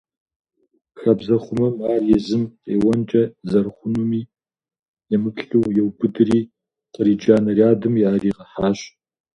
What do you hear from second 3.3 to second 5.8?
зэрыхъунуми емыплъу,